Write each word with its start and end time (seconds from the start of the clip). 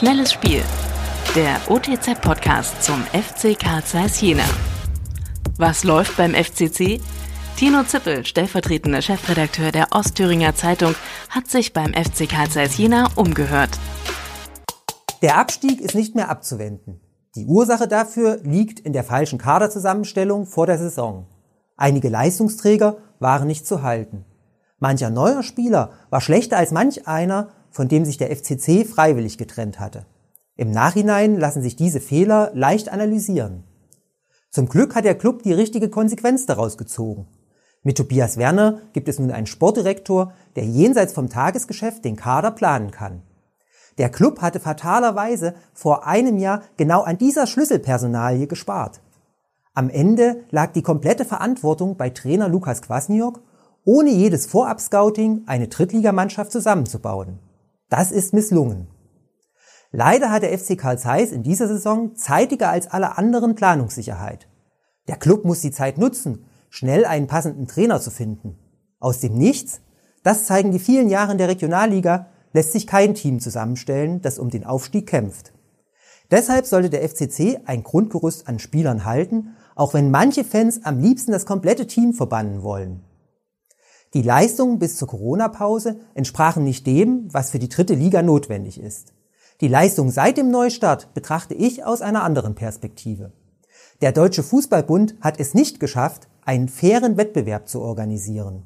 Schnelles 0.00 0.32
Spiel. 0.32 0.62
Der 1.36 1.60
OTZ-Podcast 1.68 2.82
zum 2.82 3.02
FC 3.12 3.54
Karl 3.58 3.84
Zeiss 3.84 4.18
Jena. 4.22 4.44
Was 5.58 5.84
läuft 5.84 6.16
beim 6.16 6.32
FCC? 6.32 7.02
Tino 7.58 7.82
Zippel, 7.82 8.24
stellvertretender 8.24 9.02
Chefredakteur 9.02 9.72
der 9.72 9.88
Ostthüringer 9.90 10.54
Zeitung, 10.54 10.94
hat 11.28 11.48
sich 11.48 11.74
beim 11.74 11.92
FC 11.92 12.26
Karl 12.26 12.48
Zeiss 12.48 12.78
Jena 12.78 13.10
umgehört. 13.16 13.78
Der 15.20 15.36
Abstieg 15.36 15.82
ist 15.82 15.94
nicht 15.94 16.14
mehr 16.14 16.30
abzuwenden. 16.30 17.02
Die 17.34 17.44
Ursache 17.44 17.86
dafür 17.86 18.40
liegt 18.42 18.80
in 18.80 18.94
der 18.94 19.04
falschen 19.04 19.38
Kaderzusammenstellung 19.38 20.46
vor 20.46 20.64
der 20.64 20.78
Saison. 20.78 21.26
Einige 21.76 22.08
Leistungsträger 22.08 22.96
waren 23.18 23.46
nicht 23.46 23.66
zu 23.66 23.82
halten. 23.82 24.24
Mancher 24.80 25.10
neuer 25.10 25.42
Spieler 25.42 25.92
war 26.08 26.20
schlechter 26.20 26.56
als 26.56 26.72
manch 26.72 27.06
einer, 27.06 27.50
von 27.70 27.86
dem 27.86 28.04
sich 28.04 28.16
der 28.16 28.34
FCC 28.34 28.84
freiwillig 28.84 29.38
getrennt 29.38 29.78
hatte. 29.78 30.06
Im 30.56 30.70
Nachhinein 30.70 31.38
lassen 31.38 31.62
sich 31.62 31.76
diese 31.76 32.00
Fehler 32.00 32.50
leicht 32.54 32.90
analysieren. 32.90 33.64
Zum 34.50 34.68
Glück 34.68 34.94
hat 34.94 35.04
der 35.04 35.14
Club 35.14 35.42
die 35.42 35.52
richtige 35.52 35.90
Konsequenz 35.90 36.46
daraus 36.46 36.76
gezogen. 36.76 37.28
Mit 37.82 37.96
Tobias 37.96 38.36
Werner 38.36 38.80
gibt 38.92 39.08
es 39.08 39.18
nun 39.18 39.30
einen 39.30 39.46
Sportdirektor, 39.46 40.32
der 40.56 40.64
jenseits 40.64 41.12
vom 41.12 41.28
Tagesgeschäft 41.28 42.04
den 42.04 42.16
Kader 42.16 42.50
planen 42.50 42.90
kann. 42.90 43.22
Der 43.98 44.08
Club 44.08 44.40
hatte 44.40 44.60
fatalerweise 44.60 45.54
vor 45.72 46.06
einem 46.06 46.38
Jahr 46.38 46.62
genau 46.76 47.02
an 47.02 47.18
dieser 47.18 47.46
Schlüsselpersonalie 47.46 48.46
gespart. 48.46 49.00
Am 49.74 49.88
Ende 49.88 50.44
lag 50.50 50.72
die 50.72 50.82
komplette 50.82 51.24
Verantwortung 51.24 51.96
bei 51.96 52.10
Trainer 52.10 52.48
Lukas 52.48 52.82
Kwasniok 52.82 53.40
ohne 53.84 54.10
jedes 54.10 54.46
Vorab-Scouting 54.46 55.44
eine 55.46 55.68
Drittligamannschaft 55.68 56.52
zusammenzubauen. 56.52 57.38
Das 57.88 58.12
ist 58.12 58.32
misslungen. 58.32 58.88
Leider 59.92 60.30
hat 60.30 60.42
der 60.42 60.56
FC 60.56 60.78
Karl 60.78 60.98
Zeiss 60.98 61.32
in 61.32 61.42
dieser 61.42 61.66
Saison 61.66 62.14
zeitiger 62.14 62.70
als 62.70 62.86
alle 62.88 63.18
anderen 63.18 63.54
Planungssicherheit. 63.54 64.46
Der 65.08 65.16
Club 65.16 65.44
muss 65.44 65.60
die 65.60 65.72
Zeit 65.72 65.98
nutzen, 65.98 66.44
schnell 66.68 67.04
einen 67.04 67.26
passenden 67.26 67.66
Trainer 67.66 68.00
zu 68.00 68.10
finden. 68.10 68.56
Aus 69.00 69.18
dem 69.18 69.34
Nichts, 69.36 69.80
das 70.22 70.44
zeigen 70.44 70.70
die 70.70 70.78
vielen 70.78 71.08
Jahre 71.08 71.32
in 71.32 71.38
der 71.38 71.48
Regionalliga, 71.48 72.28
lässt 72.52 72.72
sich 72.72 72.86
kein 72.86 73.14
Team 73.14 73.40
zusammenstellen, 73.40 74.20
das 74.20 74.38
um 74.38 74.50
den 74.50 74.64
Aufstieg 74.64 75.08
kämpft. 75.08 75.52
Deshalb 76.30 76.66
sollte 76.66 76.90
der 76.90 77.08
FCC 77.08 77.60
ein 77.64 77.82
Grundgerüst 77.82 78.46
an 78.46 78.60
Spielern 78.60 79.04
halten, 79.04 79.56
auch 79.74 79.94
wenn 79.94 80.12
manche 80.12 80.44
Fans 80.44 80.84
am 80.84 81.00
liebsten 81.00 81.32
das 81.32 81.46
komplette 81.46 81.88
Team 81.88 82.12
verbannen 82.12 82.62
wollen. 82.62 83.02
Die 84.12 84.22
Leistungen 84.22 84.80
bis 84.80 84.96
zur 84.96 85.06
Corona-Pause 85.06 86.00
entsprachen 86.14 86.64
nicht 86.64 86.86
dem, 86.86 87.32
was 87.32 87.50
für 87.50 87.60
die 87.60 87.68
dritte 87.68 87.94
Liga 87.94 88.22
notwendig 88.22 88.80
ist. 88.80 89.12
Die 89.60 89.68
Leistung 89.68 90.10
seit 90.10 90.36
dem 90.36 90.50
Neustart 90.50 91.14
betrachte 91.14 91.54
ich 91.54 91.84
aus 91.84 92.02
einer 92.02 92.24
anderen 92.24 92.54
Perspektive. 92.54 93.32
Der 94.00 94.12
Deutsche 94.12 94.42
Fußballbund 94.42 95.14
hat 95.20 95.38
es 95.38 95.54
nicht 95.54 95.78
geschafft, 95.78 96.28
einen 96.44 96.68
fairen 96.68 97.16
Wettbewerb 97.18 97.68
zu 97.68 97.80
organisieren. 97.82 98.64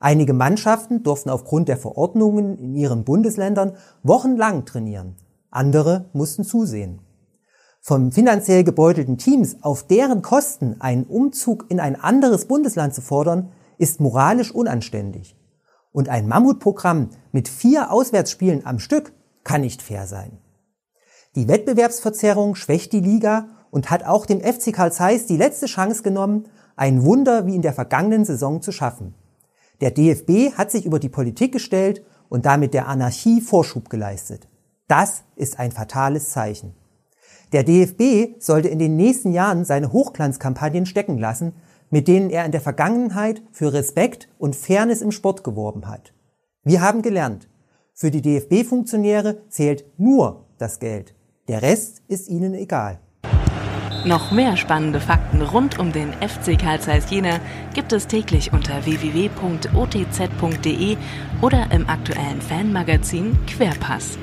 Einige 0.00 0.32
Mannschaften 0.32 1.02
durften 1.02 1.30
aufgrund 1.30 1.68
der 1.68 1.76
Verordnungen 1.76 2.56
in 2.56 2.74
ihren 2.74 3.04
Bundesländern 3.04 3.76
wochenlang 4.02 4.64
trainieren. 4.64 5.16
Andere 5.50 6.06
mussten 6.14 6.42
zusehen. 6.42 7.00
Von 7.82 8.10
finanziell 8.10 8.64
gebeutelten 8.64 9.18
Teams 9.18 9.58
auf 9.62 9.86
deren 9.86 10.22
Kosten 10.22 10.80
einen 10.80 11.04
Umzug 11.04 11.66
in 11.68 11.80
ein 11.80 12.00
anderes 12.00 12.46
Bundesland 12.46 12.94
zu 12.94 13.02
fordern, 13.02 13.52
ist 13.80 13.98
moralisch 13.98 14.52
unanständig. 14.52 15.36
Und 15.90 16.08
ein 16.08 16.28
Mammutprogramm 16.28 17.10
mit 17.32 17.48
vier 17.48 17.90
Auswärtsspielen 17.90 18.64
am 18.66 18.78
Stück 18.78 19.12
kann 19.42 19.62
nicht 19.62 19.80
fair 19.80 20.06
sein. 20.06 20.38
Die 21.34 21.48
Wettbewerbsverzerrung 21.48 22.54
schwächt 22.56 22.92
die 22.92 23.00
Liga 23.00 23.48
und 23.70 23.90
hat 23.90 24.04
auch 24.04 24.26
dem 24.26 24.40
FC 24.40 24.72
Karl 24.72 24.92
Zeiss 24.92 25.26
die 25.26 25.38
letzte 25.38 25.66
Chance 25.66 26.02
genommen, 26.02 26.48
ein 26.76 27.04
Wunder 27.04 27.46
wie 27.46 27.54
in 27.54 27.62
der 27.62 27.72
vergangenen 27.72 28.24
Saison 28.24 28.60
zu 28.60 28.70
schaffen. 28.70 29.14
Der 29.80 29.90
DFB 29.90 30.56
hat 30.58 30.70
sich 30.70 30.84
über 30.84 30.98
die 30.98 31.08
Politik 31.08 31.52
gestellt 31.52 32.04
und 32.28 32.44
damit 32.44 32.74
der 32.74 32.86
Anarchie 32.86 33.40
Vorschub 33.40 33.88
geleistet. 33.88 34.46
Das 34.88 35.22
ist 35.36 35.58
ein 35.58 35.72
fatales 35.72 36.30
Zeichen. 36.30 36.74
Der 37.52 37.64
DFB 37.64 38.40
sollte 38.40 38.68
in 38.68 38.78
den 38.78 38.96
nächsten 38.96 39.32
Jahren 39.32 39.64
seine 39.64 39.92
Hochglanzkampagnen 39.92 40.84
stecken 40.84 41.16
lassen, 41.16 41.54
mit 41.90 42.08
denen 42.08 42.30
er 42.30 42.44
in 42.44 42.52
der 42.52 42.60
Vergangenheit 42.60 43.42
für 43.52 43.72
Respekt 43.72 44.28
und 44.38 44.56
Fairness 44.56 45.02
im 45.02 45.12
Sport 45.12 45.44
geworben 45.44 45.88
hat. 45.88 46.14
Wir 46.64 46.80
haben 46.80 47.02
gelernt, 47.02 47.48
für 47.92 48.10
die 48.10 48.22
DFB-Funktionäre 48.22 49.48
zählt 49.48 49.84
nur 49.98 50.46
das 50.58 50.78
Geld. 50.78 51.14
Der 51.48 51.62
Rest 51.62 52.02
ist 52.08 52.28
ihnen 52.28 52.54
egal. 52.54 53.00
Noch 54.04 54.30
mehr 54.30 54.56
spannende 54.56 55.00
Fakten 55.00 55.42
rund 55.42 55.78
um 55.78 55.92
den 55.92 56.14
FC 56.14 56.58
Karl 56.58 56.80
Zeiss 56.80 57.10
Jena 57.10 57.38
gibt 57.74 57.92
es 57.92 58.06
täglich 58.06 58.50
unter 58.52 58.86
www.otz.de 58.86 59.36
oder 61.42 61.70
im 61.70 61.86
aktuellen 61.88 62.40
Fanmagazin 62.40 63.36
Querpass. 63.46 64.16